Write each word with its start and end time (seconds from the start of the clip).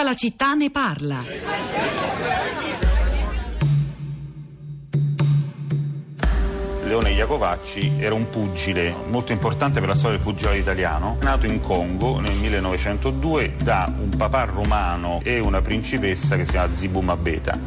Tutta 0.00 0.12
la 0.12 0.16
città 0.16 0.54
ne 0.54 0.70
parla. 0.70 1.22
Leone 6.84 7.10
Iacovacci 7.10 7.96
era 7.98 8.14
un 8.14 8.30
pugile 8.30 8.94
molto 9.10 9.32
importante 9.32 9.78
per 9.78 9.90
la 9.90 9.94
storia 9.94 10.16
del 10.16 10.24
pugilato 10.24 10.56
italiano, 10.56 11.18
nato 11.20 11.44
in 11.44 11.60
Congo 11.60 12.18
nel 12.18 12.32
1902 12.32 13.56
da 13.62 13.92
un 13.94 14.16
papà 14.16 14.44
romano 14.44 15.20
e 15.22 15.38
una 15.38 15.60
principessa 15.60 16.36
che 16.36 16.46
si 16.46 16.52
chiama 16.52 16.74
Zibuma 16.74 17.18
Beta. 17.18 17.58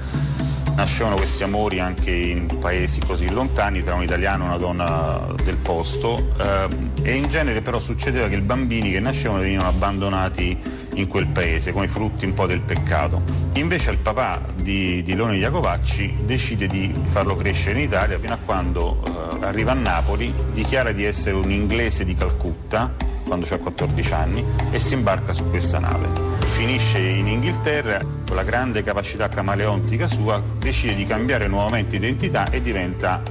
Nascevano 0.75 1.17
questi 1.17 1.43
amori 1.43 1.79
anche 1.79 2.09
in 2.09 2.47
paesi 2.59 2.99
così 2.99 3.29
lontani 3.29 3.83
tra 3.83 3.93
un 3.93 4.01
italiano 4.01 4.45
e 4.45 4.47
una 4.47 4.57
donna 4.57 5.21
del 5.43 5.57
posto. 5.57 6.33
Eh, 6.39 6.67
e 7.03 7.13
in 7.13 7.29
genere 7.29 7.61
però 7.61 7.79
succedeva 7.79 8.27
che 8.27 8.37
i 8.37 8.41
bambini 8.41 8.89
che 8.89 8.99
nascevano 8.99 9.41
venivano 9.41 9.69
abbandonati 9.69 10.82
in 10.95 11.07
quel 11.07 11.27
paese 11.27 11.71
come 11.71 11.87
frutti 11.87 12.25
un 12.25 12.33
po' 12.33 12.45
del 12.45 12.61
peccato. 12.61 13.21
Invece 13.53 13.91
il 13.91 13.97
papà 13.97 14.41
di, 14.55 15.01
di 15.03 15.15
Leone 15.15 15.37
Iacovacci 15.37 16.17
decide 16.25 16.67
di 16.67 16.93
farlo 17.05 17.35
crescere 17.35 17.79
in 17.79 17.85
Italia 17.85 18.19
fino 18.19 18.33
a 18.33 18.39
quando 18.43 19.03
eh, 19.05 19.45
arriva 19.45 19.71
a 19.71 19.75
Napoli, 19.75 20.33
dichiara 20.53 20.91
di 20.91 21.03
essere 21.03 21.35
un 21.35 21.51
inglese 21.51 22.05
di 22.05 22.15
Calcutta 22.15 22.93
quando 23.25 23.47
ha 23.49 23.57
14 23.57 24.13
anni 24.13 24.43
e 24.71 24.79
si 24.79 24.93
imbarca 24.93 25.33
su 25.33 25.49
questa 25.49 25.79
nave 25.79 26.33
finisce 26.53 26.99
in 26.99 27.27
Inghilterra, 27.27 27.99
con 27.99 28.35
la 28.35 28.43
grande 28.43 28.83
capacità 28.83 29.27
camaleontica 29.27 30.07
sua, 30.07 30.41
decide 30.59 30.95
di 30.95 31.05
cambiare 31.05 31.47
nuovamente 31.47 31.95
identità 31.95 32.49
e 32.51 32.61
diventa 32.61 33.21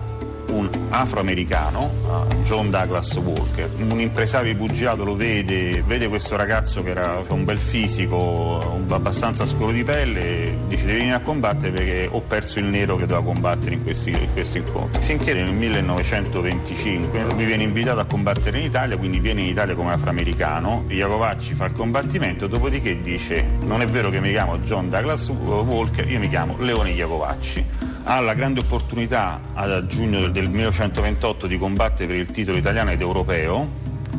un 0.48 0.68
afroamericano, 0.90 1.90
uh, 2.02 2.42
John 2.42 2.70
Douglas 2.70 3.14
Walker. 3.16 3.70
Un 3.76 4.00
impresario 4.00 4.52
di 4.52 4.58
pugilato 4.58 5.04
lo 5.04 5.16
vede, 5.16 5.82
vede 5.86 6.08
questo 6.08 6.36
ragazzo 6.36 6.82
che 6.82 6.90
era 6.90 7.22
un 7.28 7.44
bel 7.44 7.58
fisico, 7.58 8.82
abbastanza 8.88 9.46
scuro 9.46 9.72
di 9.72 9.84
pelle, 9.84 10.56
dice 10.68 10.84
devi 10.84 10.98
venire 10.98 11.16
a 11.16 11.20
combattere 11.20 11.70
perché 11.70 12.08
ho 12.10 12.20
perso 12.20 12.58
il 12.58 12.66
nero 12.66 12.96
che 12.96 13.06
doveva 13.06 13.24
combattere 13.24 13.74
in, 13.74 13.82
questi, 13.82 14.10
in 14.10 14.32
questo 14.32 14.58
incontro. 14.58 15.00
Finché 15.02 15.32
nel 15.32 15.52
1925 15.52 17.24
lui 17.34 17.44
viene 17.44 17.62
invitato 17.62 18.00
a 18.00 18.04
combattere 18.04 18.58
in 18.58 18.64
Italia, 18.64 18.96
quindi 18.96 19.20
viene 19.20 19.42
in 19.42 19.48
Italia 19.48 19.74
come 19.74 19.92
afroamericano, 19.92 20.84
Iacovacci 20.88 21.54
fa 21.54 21.66
il 21.66 21.72
combattimento, 21.72 22.46
dopodiché 22.46 23.00
dice 23.00 23.44
non 23.64 23.80
è 23.80 23.86
vero 23.86 24.10
che 24.10 24.20
mi 24.20 24.30
chiamo 24.30 24.58
John 24.58 24.90
Douglas 24.90 25.28
Walker, 25.28 26.08
io 26.08 26.18
mi 26.18 26.28
chiamo 26.28 26.56
Leone 26.58 26.90
Iacovacci 26.90 27.90
ha 28.04 28.20
la 28.20 28.34
grande 28.34 28.60
opportunità 28.60 29.40
a 29.54 29.86
giugno 29.86 30.28
del 30.28 30.48
1928 30.48 31.46
di 31.46 31.58
combattere 31.58 32.06
per 32.06 32.16
il 32.16 32.30
titolo 32.30 32.56
italiano 32.56 32.90
ed 32.90 33.00
europeo 33.00 33.68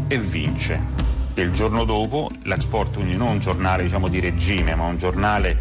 e 0.07 0.17
vince. 0.17 1.01
E 1.33 1.41
il 1.41 1.51
giorno 1.51 1.83
dopo 1.83 2.29
la 2.43 2.59
Sport, 2.59 2.95
quindi 2.95 3.15
non 3.15 3.27
un 3.27 3.39
giornale 3.39 3.83
diciamo, 3.83 4.07
di 4.07 4.19
regime, 4.19 4.75
ma 4.75 4.85
un 4.85 4.97
giornale 4.97 5.59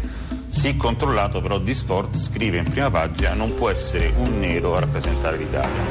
sì 0.49 0.77
controllato 0.77 1.41
però 1.41 1.57
di 1.57 1.73
sport, 1.73 2.15
scrive 2.15 2.59
in 2.59 2.69
prima 2.69 2.91
pagina 2.91 3.33
non 3.33 3.55
può 3.55 3.69
essere 3.69 4.13
un 4.15 4.39
nero 4.39 4.75
a 4.75 4.81
rappresentare 4.81 5.37
l'Italia. 5.37 5.81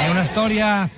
È 0.00 0.08
una 0.08 0.24
storia 0.24 0.90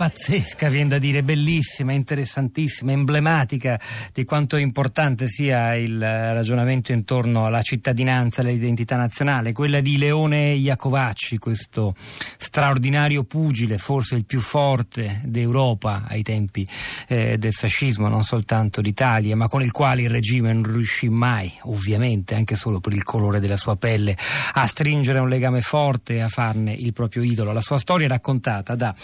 pazzesca, 0.00 0.70
viene 0.70 0.88
da 0.88 0.98
dire, 0.98 1.22
bellissima, 1.22 1.92
interessantissima, 1.92 2.90
emblematica 2.90 3.78
di 4.14 4.24
quanto 4.24 4.56
importante 4.56 5.28
sia 5.28 5.74
il 5.74 6.00
ragionamento 6.00 6.92
intorno 6.92 7.44
alla 7.44 7.60
cittadinanza, 7.60 8.40
all'identità 8.40 8.96
nazionale, 8.96 9.52
quella 9.52 9.80
di 9.80 9.98
Leone 9.98 10.54
Iacovacci, 10.54 11.36
questo 11.36 11.94
straordinario 11.98 13.24
pugile, 13.24 13.76
forse 13.76 14.14
il 14.14 14.24
più 14.24 14.40
forte 14.40 15.20
d'Europa 15.22 16.06
ai 16.08 16.22
tempi 16.22 16.66
eh, 17.06 17.36
del 17.36 17.52
fascismo, 17.52 18.08
non 18.08 18.22
soltanto 18.22 18.80
d'Italia, 18.80 19.36
ma 19.36 19.48
con 19.48 19.60
il 19.62 19.70
quale 19.70 20.00
il 20.00 20.08
regime 20.08 20.50
non 20.50 20.62
riuscì 20.62 21.10
mai, 21.10 21.52
ovviamente, 21.64 22.34
anche 22.34 22.56
solo 22.56 22.80
per 22.80 22.94
il 22.94 23.02
colore 23.02 23.38
della 23.38 23.58
sua 23.58 23.76
pelle, 23.76 24.16
a 24.54 24.64
stringere 24.64 25.18
un 25.18 25.28
legame 25.28 25.60
forte 25.60 26.14
e 26.14 26.20
a 26.22 26.28
farne 26.28 26.72
il 26.72 26.94
proprio 26.94 27.22
idolo. 27.22 27.52
La 27.52 27.60
sua 27.60 27.76
storia 27.76 28.06
è 28.06 28.08
raccontata 28.08 28.74
da 28.74 28.94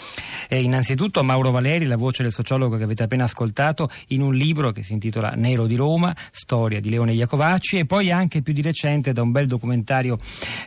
eh, 0.49 0.59
innanzitutto 0.59 0.85
innanzitutto 0.87 1.21
Mauro 1.21 1.51
Valeri, 1.51 1.85
la 1.85 1.97
voce 1.97 2.23
del 2.23 2.31
sociologo 2.31 2.77
che 2.77 2.83
avete 2.83 3.03
appena 3.03 3.25
ascoltato, 3.25 3.89
in 4.07 4.21
un 4.21 4.33
libro 4.33 4.71
che 4.71 4.83
si 4.83 4.93
intitola 4.93 5.31
Nero 5.31 5.65
di 5.65 5.75
Roma, 5.75 6.15
storia 6.31 6.79
di 6.79 6.89
Leone 6.89 7.13
Iacovacci 7.13 7.77
e 7.77 7.85
poi 7.85 8.09
anche 8.09 8.41
più 8.41 8.53
di 8.53 8.61
recente 8.61 9.11
da 9.11 9.21
un 9.21 9.31
bel 9.31 9.47
documentario 9.47 10.17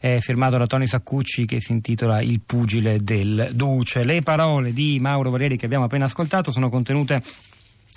eh, 0.03 0.21
firmato 0.21 0.59
da 0.59 0.67
Tony 0.67 0.87
Saccucci 0.87 1.47
che 1.47 1.63
si 1.63 1.73
intitola 1.73 2.21
Il 2.21 2.43
pugile 2.45 2.99
del 3.03 3.53
Duce. 3.55 4.05
Le 4.05 4.21
parole 4.21 4.75
di 4.75 4.99
Mauro 5.01 5.31
Valeri 5.31 5.57
che 5.57 5.65
abbiamo 5.65 5.85
appena 5.85 6.05
ascoltato 6.05 6.51
sono 6.51 6.69
contenute 6.69 7.23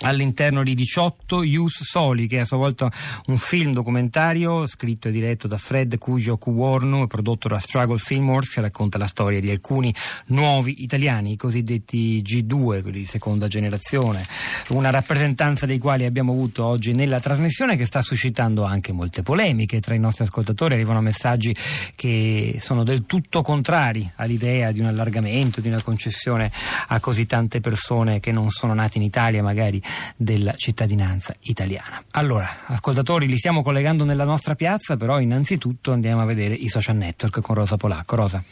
all'interno 0.00 0.62
di 0.62 0.74
18 0.74 1.42
Ius 1.42 1.82
Soli, 1.82 2.26
che 2.26 2.38
è 2.38 2.40
a 2.40 2.44
sua 2.44 2.56
volta 2.56 2.90
un 3.26 3.38
film 3.38 3.72
documentario 3.72 4.66
scritto 4.66 5.08
e 5.08 5.12
diretto 5.12 5.46
da 5.46 5.56
Fred 5.56 5.98
Cugio 5.98 6.36
Cuorno 6.36 7.04
e 7.04 7.06
prodotto 7.06 7.48
da 7.48 7.58
Struggle 7.58 7.98
Filmworks 7.98 8.54
che 8.54 8.60
racconta 8.60 8.98
la 8.98 9.06
storia 9.06 9.40
di 9.40 9.50
alcuni 9.50 9.94
nuovi 10.26 10.82
italiani, 10.82 11.32
i 11.32 11.36
cosiddetti 11.36 12.20
G2, 12.22 12.82
quelli 12.82 12.98
di 12.98 13.06
seconda 13.06 13.46
generazione, 13.46 14.26
una 14.68 14.90
rappresentanza 14.90 15.66
dei 15.66 15.78
quali 15.78 16.04
abbiamo 16.04 16.32
avuto 16.32 16.64
oggi 16.64 16.92
nella 16.92 17.20
trasmissione 17.20 17.76
che 17.76 17.86
sta 17.86 18.02
suscitando 18.02 18.64
anche 18.64 18.92
molte 18.92 19.22
polemiche 19.22 19.80
tra 19.80 19.94
i 19.94 19.98
nostri 19.98 20.24
ascoltatori, 20.24 20.74
arrivano 20.74 21.00
messaggi 21.00 21.54
che 21.94 22.56
sono 22.58 22.82
del 22.82 23.06
tutto 23.06 23.42
contrari 23.42 24.10
all'idea 24.16 24.72
di 24.72 24.80
un 24.80 24.86
allargamento, 24.86 25.60
di 25.60 25.68
una 25.68 25.82
concessione 25.82 26.50
a 26.88 27.00
così 27.00 27.26
tante 27.26 27.60
persone 27.60 28.20
che 28.20 28.32
non 28.32 28.50
sono 28.50 28.74
nate 28.74 28.98
in 28.98 29.04
Italia 29.04 29.42
magari 29.42 29.82
della 30.16 30.52
cittadinanza 30.52 31.34
italiana. 31.40 32.02
Allora, 32.12 32.48
ascoltatori, 32.66 33.26
li 33.26 33.38
stiamo 33.38 33.62
collegando 33.62 34.04
nella 34.04 34.24
nostra 34.24 34.54
piazza, 34.54 34.96
però 34.96 35.20
innanzitutto 35.20 35.92
andiamo 35.92 36.22
a 36.22 36.24
vedere 36.24 36.54
i 36.54 36.68
social 36.68 36.96
network 36.96 37.40
con 37.40 37.54
Rosa 37.54 37.76
Polacco. 37.76 38.16
Rosa. 38.16 38.42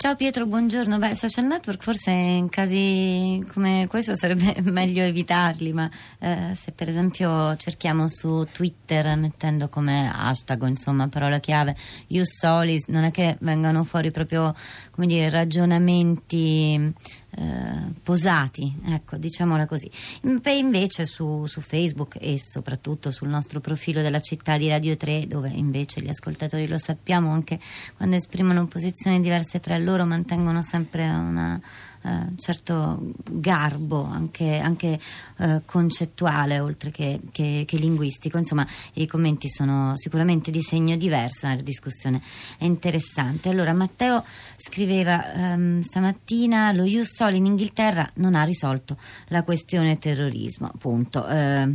Ciao 0.00 0.16
Pietro, 0.16 0.46
buongiorno. 0.46 0.96
Beh, 0.96 1.14
social 1.14 1.44
network 1.44 1.82
forse 1.82 2.10
in 2.10 2.48
casi 2.48 3.38
come 3.52 3.86
questo 3.86 4.14
sarebbe 4.14 4.56
meglio 4.64 5.02
evitarli, 5.02 5.74
ma 5.74 5.90
eh, 6.20 6.56
se 6.58 6.72
per 6.72 6.88
esempio 6.88 7.54
cerchiamo 7.56 8.08
su 8.08 8.46
Twitter 8.50 9.14
mettendo 9.18 9.68
come 9.68 10.10
hashtag, 10.10 10.66
insomma, 10.68 11.08
parola 11.08 11.38
chiave, 11.38 11.76
Ius 12.06 12.38
Solis, 12.38 12.86
non 12.86 13.04
è 13.04 13.10
che 13.10 13.36
vengano 13.40 13.84
fuori 13.84 14.10
proprio, 14.10 14.54
come 14.90 15.06
dire, 15.06 15.28
ragionamenti 15.28 16.94
eh, 17.36 17.92
posati, 18.02 18.74
ecco, 18.86 19.16
diciamola 19.16 19.66
così. 19.66 19.90
Invece 20.22 21.06
su, 21.06 21.46
su, 21.46 21.60
Facebook 21.60 22.16
e 22.20 22.38
soprattutto 22.40 23.10
sul 23.10 23.28
nostro 23.28 23.60
profilo 23.60 24.02
della 24.02 24.20
città 24.20 24.56
di 24.56 24.68
Radio 24.68 24.96
3, 24.96 25.26
dove 25.26 25.50
invece 25.50 26.00
gli 26.00 26.08
ascoltatori 26.08 26.66
lo 26.66 26.78
sappiamo, 26.78 27.30
anche 27.30 27.58
quando 27.96 28.16
esprimono 28.16 28.66
posizioni 28.66 29.20
diverse 29.20 29.60
tra 29.60 29.78
loro, 29.78 30.04
mantengono 30.06 30.62
sempre 30.62 31.08
una 31.08 31.60
eh, 32.02 32.36
certo 32.36 33.12
garbo 33.28 34.04
anche, 34.04 34.56
anche 34.56 34.98
eh, 35.38 35.62
concettuale 35.66 36.58
oltre 36.58 36.90
che, 36.90 37.20
che, 37.30 37.64
che, 37.66 37.76
linguistico. 37.76 38.38
Insomma, 38.38 38.66
i 38.94 39.06
commenti 39.06 39.50
sono 39.50 39.92
sicuramente 39.96 40.50
di 40.50 40.62
segno 40.62 40.96
diverso, 40.96 41.46
la 41.46 41.56
discussione 41.56 42.20
è 42.58 42.64
interessante. 42.64 43.50
Allora, 43.50 43.74
Matteo 43.74 44.24
scriveva 44.56 45.32
ehm, 45.32 45.82
stamattina 45.82 46.72
lo 46.72 46.84
Ius 46.84 47.14
Sol 47.14 47.34
in 47.34 47.46
Inghilterra 47.46 48.08
non 48.16 48.34
ha 48.34 48.44
risolto 48.44 48.96
la 49.28 49.42
questione 49.42 49.98
terrorismo, 49.98 50.72
punto. 50.78 51.26
Eh, 51.26 51.68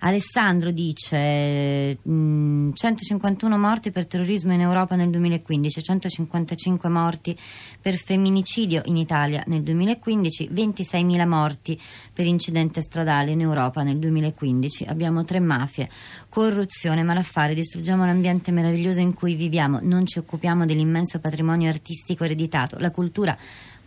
Alessandro 0.00 0.70
dice 0.70 1.98
mh, 2.02 2.12
mm, 2.12 2.70
151 2.74 3.58
morti 3.58 3.90
per 3.90 4.06
terrorismo 4.06 4.52
in 4.52 4.60
Europa 4.60 4.96
nel 4.96 5.10
2015, 5.10 5.82
155 5.82 6.88
morti 6.88 7.36
per 7.80 7.94
femminicidio 7.94 8.82
in 8.86 8.96
Italia 8.96 9.42
nel 9.46 9.61
2015, 9.62 10.50
26.000 10.52 11.26
morti 11.26 11.80
per 12.12 12.26
incidente 12.26 12.80
stradale 12.80 13.30
in 13.30 13.40
Europa 13.40 13.82
nel 13.82 13.98
2015. 13.98 14.84
Abbiamo 14.84 15.24
tre 15.24 15.40
mafie, 15.40 15.88
corruzione, 16.28 17.02
malaffare, 17.02 17.54
distruggiamo 17.54 18.04
l'ambiente 18.04 18.52
meraviglioso 18.52 19.00
in 19.00 19.14
cui 19.14 19.34
viviamo, 19.34 19.78
non 19.82 20.06
ci 20.06 20.18
occupiamo 20.18 20.66
dell'immenso 20.66 21.18
patrimonio 21.18 21.68
artistico 21.68 22.24
ereditato, 22.24 22.78
la 22.78 22.90
cultura 22.90 23.36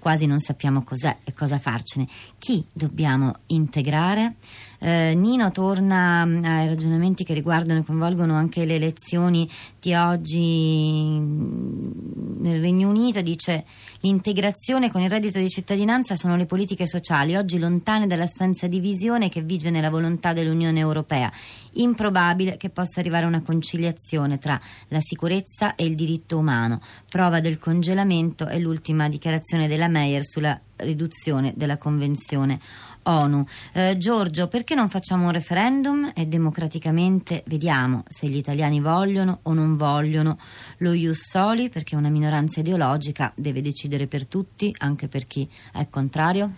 quasi 0.06 0.28
non 0.28 0.40
sappiamo 0.40 0.84
cos'è 0.84 1.18
e 1.24 1.34
cosa 1.34 1.58
farcene. 1.58 2.08
Chi 2.38 2.64
dobbiamo 2.72 3.38
integrare? 3.48 4.36
Eh, 4.80 5.14
Nino 5.16 5.52
torna 5.52 6.26
mm, 6.26 6.44
ai 6.44 6.68
ragionamenti 6.68 7.24
che 7.24 7.34
riguardano 7.34 7.80
e 7.80 7.84
coinvolgono 7.84 8.36
anche 8.36 8.66
le 8.66 8.76
elezioni 8.76 9.50
di 9.80 9.94
oggi 9.94 11.20
nel 11.20 12.62
Regno 12.62 12.90
Unito. 12.90 13.22
Dice 13.22 13.66
l'integrazione 14.02 14.92
con 14.92 15.02
il 15.02 15.10
reddito 15.10 15.40
di 15.40 15.50
cittadinanza 15.50 16.16
sono 16.16 16.36
le 16.36 16.46
politiche 16.46 16.88
sociali, 16.88 17.36
oggi 17.36 17.60
lontane 17.60 18.08
dall'assenza 18.08 18.68
di 18.68 18.80
visione 18.80 19.30
che 19.30 19.42
vige 19.42 19.70
nella 19.70 19.90
volontà 19.90 20.34
dell'Unione 20.34 20.80
Europea. 20.80 21.32
Improbabile 21.78 22.58
che 22.58 22.70
possa 22.70 23.00
arrivare 23.00 23.26
a 23.26 23.28
una 23.28 23.42
conciliazione 23.42 24.38
tra 24.38 24.60
la 24.90 25.00
sicurezza 25.02 25.76
e 25.76 25.86
il 25.86 25.96
diritto 25.96 26.38
umano. 26.38 26.80
Prova 27.10 27.40
del 27.40 27.58
congelamento 27.58 28.46
è 28.46 28.60
l'ultima 28.60 29.10
dichiarazione 29.10 29.68
della 29.68 29.88
Meyer 29.88 30.24
sulla 30.26 30.60
riduzione 30.78 31.54
della 31.56 31.78
Convenzione 31.78 32.60
ONU. 33.06 33.46
Eh, 33.74 33.98
Giorgio, 33.98 34.48
perché 34.48 34.76
non 34.76 34.90
facciamo 34.90 35.26
un 35.26 35.32
referendum 35.32 36.12
e 36.16 36.26
democraticamente 36.26 37.44
vediamo 37.48 38.04
se 38.08 38.28
gli 38.28 38.38
italiani 38.38 38.80
vogliono 38.80 39.40
o 39.44 39.54
non 39.54 39.76
vogliono 39.76 40.38
lo 40.78 40.94
Ius 40.94 41.30
Soli, 41.30 41.70
perché 41.70 41.96
una 41.96 42.10
minoranza 42.10 42.62
ideologica 42.62 43.32
deve 43.36 43.62
decidere 43.62 44.08
per 44.08 44.26
tutti, 44.26 44.74
anche 44.80 45.08
per 45.08 45.28
chi 45.28 45.48
è 45.72 45.88
contrario? 45.90 46.54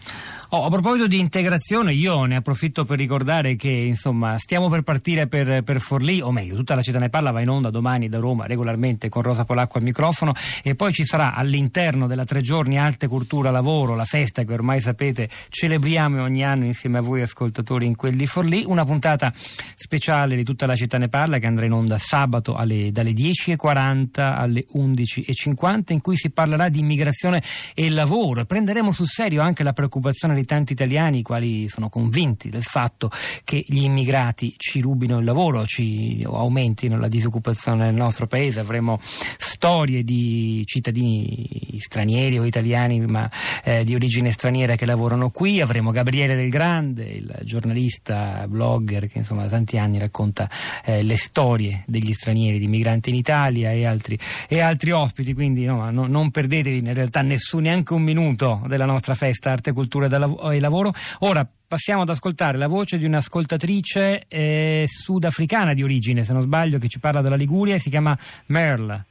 Oh, 0.50 0.66
a 0.66 0.70
proposito 0.70 1.08
di 1.08 1.20
integrazione, 1.20 1.94
io 1.94 2.24
ne 2.24 2.38
approfitto 2.38 2.86
per 2.86 2.98
ricordare 2.98 3.56
che 3.56 3.70
insomma 3.70 4.38
stiamo 4.38 4.70
per 4.70 4.84
partire 4.84 5.28
per, 5.28 5.64
per, 5.64 5.82
Forlì, 5.82 6.22
o 6.22 6.32
meglio, 6.32 6.56
tutta 6.56 6.76
la 6.76 6.82
città 6.82 7.00
ne 7.00 7.10
parla, 7.10 7.32
va 7.32 7.42
in 7.42 7.50
onda 7.50 7.70
domani 7.70 8.08
da 8.08 8.20
Roma 8.20 8.46
regolarmente 8.46 9.10
con 9.10 9.22
Rosa 9.22 9.44
Polacco 9.44 9.78
al 9.78 9.84
microfono 9.84 10.34
e 10.64 10.76
poi 10.76 10.94
ci 10.94 11.04
sarà 11.04 11.34
all'interno 11.34 12.08
della 12.08 12.24
tre 12.24 12.42
giorni 12.42 12.78
Arte 12.78 13.08
Cultura 13.08 13.52
Lavoro, 13.52 13.96
la 13.96 14.06
festa 14.08 14.44
che 14.44 14.54
ormai 14.54 14.80
sapete 14.80 15.30
celebriamo 15.50 16.24
ogni 16.24 16.44
anno 16.44 16.66
insieme 16.66 16.98
a 16.98 17.02
voi 17.02 17.22
ascoltatori 17.22 17.86
in 17.86 17.96
quel 17.96 18.16
di 18.16 18.26
Forlì, 18.26 18.64
una 18.66 18.86
puntata 18.86 19.34
speciale 19.36 20.36
di 20.36 20.44
tutta 20.44 20.66
la 20.66 20.76
città 20.76 20.98
ne 20.98 21.10
parla 21.10 21.38
che 21.38 21.46
andrà 21.46 21.66
in 21.66 21.74
onda 21.74 21.98
sabato 21.98 22.56
alle, 22.56 22.92
dalle 22.92 23.12
10.40 23.12 24.08
alle 24.16 24.66
11.50 24.74 25.92
in 25.94 26.02
cui 26.02 26.16
si 26.16 26.32
parlerà 26.32 26.70
di 26.70 26.80
immigrazione 26.80 27.44
e 27.74 27.90
lavoro 27.90 28.42
e 28.42 28.46
prenderemo 28.46 28.92
sul 28.92 29.08
serio 29.08 29.42
anche 29.42 29.64
la 29.64 29.74
preoccupazione 29.74 30.34
di 30.34 30.46
tanti 30.46 30.74
italiani 30.74 31.20
i 31.20 31.22
quali 31.22 31.68
sono 31.68 31.90
convinti 31.90 32.50
del 32.50 32.64
fatto 32.64 33.12
che 33.44 33.64
gli 33.68 33.84
immigrati 33.84 34.54
ci 34.58 34.80
rubino 34.80 35.20
il 35.20 35.26
lavoro, 35.26 35.66
ci 35.66 36.24
aumentino 36.26 36.98
la 36.98 37.08
disoccupazione 37.08 37.86
nel 37.86 37.96
nostro 37.96 38.28
paese. 38.28 38.60
Avremo 38.60 39.00
storie 39.02 40.04
di 40.04 40.64
cittadini 40.66 41.78
stranieri 41.80 42.38
o 42.40 42.46
italiani 42.46 43.00
ma 43.06 43.30
eh, 43.64 43.84
di 43.84 43.96
origine 43.98 44.32
straniera 44.32 44.76
che 44.76 44.86
lavorano 44.86 45.30
qui. 45.30 45.60
Avremo 45.60 45.92
Gabriele 45.92 46.36
Del 46.36 46.50
Grande, 46.50 47.04
il 47.04 47.36
giornalista, 47.44 48.46
blogger 48.48 49.08
che 49.08 49.18
insomma 49.18 49.44
da 49.44 49.50
tanti 49.50 49.78
anni 49.78 50.00
racconta 50.00 50.50
eh, 50.86 51.04
le 51.04 51.18
storie 51.18 51.84
degli 51.86 52.14
stranieri, 52.14 52.60
di 52.60 52.68
migranti 52.68 53.10
in 53.10 53.16
Italia 53.16 53.72
e 53.72 53.86
altri, 53.86 54.18
e 54.48 54.62
altri 54.62 54.92
ospiti. 54.92 55.34
Quindi 55.34 55.66
no, 55.66 55.92
no, 55.92 56.08
non 56.08 56.32
perdetevi 56.32 56.78
in 56.78 56.94
realtà 56.94 57.22
nessun, 57.22 57.64
neanche 57.64 57.94
un 57.94 58.04
minuto 58.04 58.64
della 58.68 58.86
nostra 58.86 59.14
festa 59.14 59.52
Arte, 59.52 59.74
Cultura 59.74 60.06
e 60.06 60.60
lavoro. 60.60 60.94
Ora 61.20 61.48
passiamo 61.68 62.04
ad 62.04 62.10
ascoltare 62.10 62.58
la 62.58 62.68
voce 62.68 62.98
di 62.98 63.06
un'ascoltatrice 63.06 64.26
eh, 64.28 64.86
sudafricana 64.88 65.74
di 65.74 65.84
origine, 65.84 66.24
se 66.24 66.32
non 66.32 66.42
sbaglio, 66.42 66.78
che 66.78 66.88
ci 66.88 67.00
parla 67.00 67.22
della 67.22 67.36
Liguria 67.36 67.76
e 67.76 67.80
si 67.80 67.90
chiama 67.90 68.18
Merle. 68.48 69.06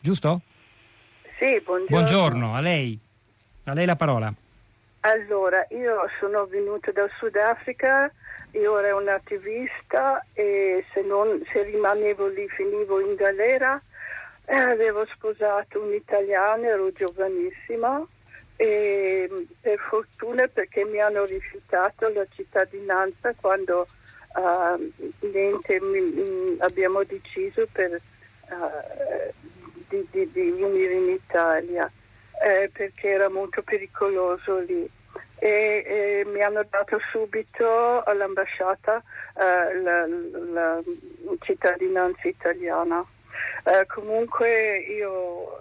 Giusto? 0.00 0.42
Sì, 1.38 1.60
buongiorno. 1.64 1.86
Buongiorno, 1.88 2.54
a 2.54 2.60
lei. 2.60 2.98
A 3.70 3.74
lei 3.74 3.86
la 3.86 3.96
parola. 3.96 4.32
Allora, 5.00 5.66
io 5.70 6.08
sono 6.18 6.46
venuta 6.46 6.90
dal 6.90 7.10
Sudafrica, 7.18 8.10
io 8.52 8.78
ero 8.78 8.98
un'attivista 8.98 10.24
e 10.32 10.84
se, 10.92 11.02
non, 11.02 11.42
se 11.52 11.62
rimanevo 11.62 12.28
lì 12.28 12.48
finivo 12.48 13.00
in 13.00 13.14
galera. 13.14 13.80
Eh, 14.46 14.56
avevo 14.56 15.04
sposato 15.06 15.82
un 15.82 15.92
italiano, 15.92 16.64
ero 16.64 16.90
giovanissima 16.92 18.02
e 18.56 19.46
per 19.60 19.78
fortuna 19.78 20.48
perché 20.48 20.84
mi 20.84 21.00
hanno 21.00 21.24
rifiutato 21.26 22.08
la 22.08 22.26
cittadinanza 22.34 23.32
quando 23.36 23.86
uh, 24.34 24.92
m- 25.20 26.56
abbiamo 26.58 27.04
deciso 27.04 27.68
per, 27.70 28.00
uh, 28.48 29.32
di, 29.88 30.04
di, 30.10 30.32
di, 30.32 30.50
venire 30.50 30.94
in 30.94 31.08
Italia 31.10 31.88
eh, 32.42 32.70
perché 32.72 33.08
era 33.08 33.28
molto 33.28 33.62
pericoloso 33.62 34.58
lì 34.58 34.88
e, 35.38 35.84
e 35.86 36.24
mi 36.26 36.42
hanno 36.42 36.64
dato 36.68 36.98
subito 37.10 38.02
all'ambasciata 38.02 39.02
uh, 39.34 39.82
la, 39.82 40.06
la 40.52 40.82
cittadinanza 41.40 42.26
italiana. 42.28 43.04
Uh, 43.64 43.86
comunque 43.86 44.78
io 44.78 45.60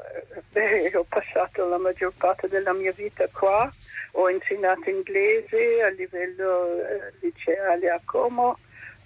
beh, 0.51 0.91
ho 0.95 1.05
passato 1.07 1.67
la 1.67 1.77
maggior 1.77 2.13
parte 2.17 2.47
della 2.47 2.73
mia 2.73 2.91
vita 2.91 3.27
qua, 3.31 3.71
ho 4.13 4.29
insegnato 4.29 4.89
inglese 4.89 5.83
a 5.83 5.89
livello 5.89 6.81
eh, 6.81 7.13
liceale 7.19 7.89
a 7.89 7.99
Como 8.03 8.57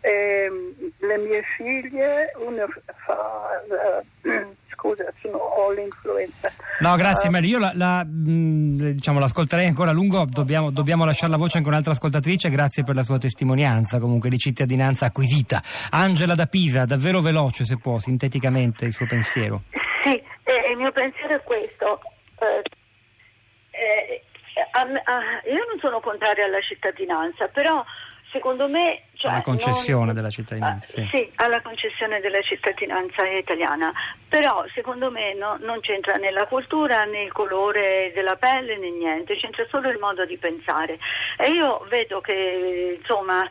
e 0.01 0.49
mm, 0.49 1.07
le 1.07 1.17
mie 1.17 1.43
figlie, 1.55 2.31
una 2.37 2.65
fa, 3.05 3.63
uh, 4.23 4.27
scusa, 4.73 5.05
sono, 5.21 5.37
ho 5.37 5.71
l'influenza. 5.71 6.51
No, 6.79 6.95
grazie 6.95 7.29
uh, 7.29 7.31
Mary, 7.31 7.47
io 7.47 7.59
la, 7.59 7.71
la, 7.75 8.03
mh, 8.03 8.93
diciamo, 8.93 9.19
l'ascolterei 9.19 9.67
ancora 9.67 9.91
a 9.91 9.93
lungo, 9.93 10.25
dobbiamo, 10.25 10.71
dobbiamo, 10.71 11.05
lasciare 11.05 11.31
la 11.31 11.37
voce 11.37 11.57
anche 11.57 11.69
a 11.69 11.71
un'altra 11.71 11.93
ascoltatrice, 11.93 12.49
grazie 12.49 12.83
per 12.83 12.95
la 12.95 13.03
sua 13.03 13.19
testimonianza 13.19 13.99
comunque 13.99 14.29
di 14.29 14.37
cittadinanza 14.37 15.05
acquisita. 15.05 15.61
Angela 15.91 16.33
da 16.33 16.47
Pisa, 16.47 16.85
davvero 16.85 17.21
veloce 17.21 17.63
se 17.63 17.77
può, 17.77 17.99
sinteticamente 17.99 18.85
il 18.85 18.93
suo 18.93 19.05
pensiero. 19.05 19.63
Sì, 20.01 20.15
eh, 20.43 20.71
il 20.71 20.77
mio 20.77 20.91
pensiero 20.91 21.35
è 21.35 21.43
questo. 21.43 22.01
Eh, 22.39 22.63
eh, 23.69 24.23
a, 24.71 24.81
a, 24.81 25.19
io 25.47 25.65
non 25.69 25.79
sono 25.79 25.99
contraria 25.99 26.45
alla 26.45 26.61
cittadinanza, 26.61 27.47
però 27.47 27.83
secondo 28.31 28.67
me... 28.67 29.03
Cioè, 29.21 29.29
alla 29.29 29.41
concessione 29.41 30.05
non, 30.05 30.15
della 30.15 30.31
cittadinanza. 30.31 30.87
Sì. 30.87 31.07
sì. 31.11 31.31
alla 31.35 31.61
concessione 31.61 32.19
della 32.21 32.41
cittadinanza 32.41 33.23
italiana. 33.27 33.93
Però 34.27 34.65
secondo 34.73 35.11
me 35.11 35.35
no, 35.35 35.57
non 35.59 35.79
c'entra 35.81 36.15
né 36.15 36.31
la 36.31 36.47
cultura 36.47 37.03
né 37.03 37.21
il 37.21 37.31
colore 37.31 38.11
della 38.15 38.35
pelle 38.35 38.77
né 38.77 38.89
niente, 38.89 39.35
c'entra 39.35 39.63
solo 39.69 39.91
il 39.91 39.99
modo 39.99 40.25
di 40.25 40.37
pensare. 40.37 40.97
E 41.37 41.51
io 41.51 41.85
vedo 41.87 42.19
che 42.19 42.97
insomma 42.99 43.47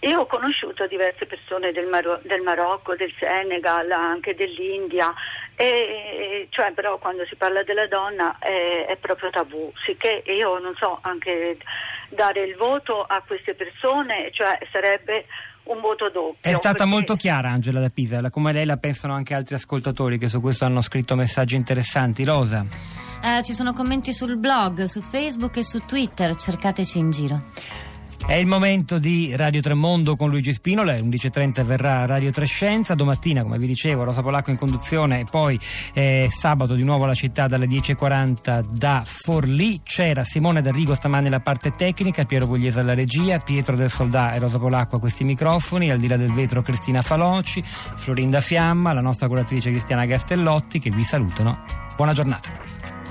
io 0.00 0.20
ho 0.20 0.26
conosciuto 0.26 0.86
diverse 0.86 1.26
persone 1.26 1.72
del, 1.72 1.86
Mar- 1.86 2.20
del 2.22 2.42
Marocco, 2.42 2.94
del 2.94 3.12
Senegal, 3.18 3.90
anche 3.90 4.36
dell'India, 4.36 5.12
e, 5.56 6.46
cioè, 6.50 6.72
però 6.72 6.98
quando 6.98 7.24
si 7.26 7.34
parla 7.36 7.62
della 7.62 7.86
donna 7.86 8.36
è, 8.38 8.86
è 8.86 8.96
proprio 8.96 9.30
tabù, 9.30 9.72
sicché 9.84 10.22
io 10.26 10.58
non 10.58 10.74
so 10.76 10.98
anche 11.02 11.56
dare 12.14 12.44
il 12.44 12.56
voto 12.56 13.02
a 13.02 13.22
queste 13.26 13.54
persone, 13.54 14.30
cioè 14.32 14.58
sarebbe 14.70 15.26
un 15.64 15.80
voto 15.80 16.08
doppio. 16.10 16.38
È 16.40 16.54
stata 16.54 16.78
perché... 16.78 16.90
molto 16.90 17.16
chiara 17.16 17.50
Angela 17.50 17.80
da 17.80 17.88
Pisa, 17.88 18.30
come 18.30 18.52
lei 18.52 18.64
la 18.64 18.76
pensano 18.76 19.14
anche 19.14 19.34
altri 19.34 19.54
ascoltatori 19.54 20.18
che 20.18 20.28
su 20.28 20.40
questo 20.40 20.64
hanno 20.64 20.80
scritto 20.80 21.14
messaggi 21.14 21.56
interessanti. 21.56 22.24
Rosa. 22.24 22.64
Eh, 23.22 23.42
ci 23.44 23.52
sono 23.52 23.72
commenti 23.72 24.12
sul 24.12 24.36
blog, 24.36 24.84
su 24.84 25.00
Facebook 25.00 25.56
e 25.56 25.62
su 25.62 25.78
Twitter, 25.86 26.34
cercateci 26.34 26.98
in 26.98 27.10
giro. 27.10 27.42
È 28.24 28.34
il 28.34 28.46
momento 28.46 28.98
di 28.98 29.34
Radio 29.36 29.60
Tremondo 29.60 30.16
con 30.16 30.30
Luigi 30.30 30.52
Spinola, 30.52 30.92
alle 30.92 31.02
11.30 31.02 31.64
verrà 31.64 32.06
Radio 32.06 32.30
Trescenza, 32.30 32.94
domattina 32.94 33.42
come 33.42 33.58
vi 33.58 33.66
dicevo 33.66 34.04
Rosa 34.04 34.22
Polacco 34.22 34.50
in 34.50 34.56
conduzione 34.56 35.20
e 35.20 35.26
poi 35.28 35.58
eh, 35.92 36.28
sabato 36.30 36.74
di 36.74 36.84
nuovo 36.84 37.04
la 37.04 37.14
città 37.14 37.46
dalle 37.46 37.66
10.40 37.66 38.64
da 38.70 39.02
Forlì, 39.04 39.82
c'era 39.82 40.22
Simone 40.24 40.62
D'Arrigo 40.62 40.94
stamane 40.94 41.28
la 41.28 41.40
parte 41.40 41.74
tecnica, 41.76 42.24
Piero 42.24 42.46
Pugliese 42.46 42.80
alla 42.80 42.94
regia, 42.94 43.38
Pietro 43.40 43.76
del 43.76 43.90
Soldà 43.90 44.32
e 44.32 44.38
Rosa 44.38 44.58
Polacco 44.58 44.96
a 44.96 45.00
questi 45.00 45.24
microfoni, 45.24 45.90
al 45.90 45.98
di 45.98 46.08
là 46.08 46.16
del 46.16 46.32
vetro 46.32 46.62
Cristina 46.62 47.02
Faloci, 47.02 47.62
Florinda 47.62 48.40
Fiamma, 48.40 48.92
la 48.92 49.02
nostra 49.02 49.26
curatrice 49.26 49.70
Cristiana 49.70 50.06
Gastellotti 50.06 50.78
che 50.78 50.90
vi 50.90 51.02
salutano. 51.02 51.64
Buona 51.96 52.12
giornata. 52.12 53.01